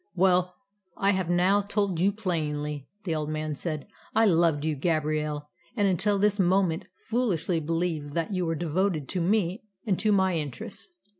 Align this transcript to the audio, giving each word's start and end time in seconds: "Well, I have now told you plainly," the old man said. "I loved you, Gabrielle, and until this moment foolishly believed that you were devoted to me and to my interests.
"Well, 0.15 0.55
I 0.97 1.11
have 1.11 1.29
now 1.29 1.61
told 1.61 1.99
you 1.99 2.11
plainly," 2.11 2.85
the 3.03 3.13
old 3.13 3.29
man 3.29 3.53
said. 3.53 3.85
"I 4.15 4.25
loved 4.25 4.65
you, 4.65 4.75
Gabrielle, 4.75 5.47
and 5.77 5.87
until 5.87 6.17
this 6.17 6.39
moment 6.39 6.85
foolishly 7.07 7.59
believed 7.59 8.15
that 8.15 8.33
you 8.33 8.47
were 8.47 8.55
devoted 8.55 9.07
to 9.09 9.21
me 9.21 9.61
and 9.85 9.99
to 9.99 10.11
my 10.11 10.37
interests. 10.37 10.89